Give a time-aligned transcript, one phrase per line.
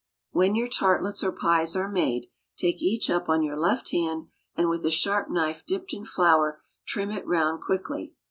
[0.31, 2.25] When your tartlets or pies are made,
[2.57, 6.59] take each up on your left hand, and with a sharp knife dipped in flour
[6.87, 8.15] trim it round quickly.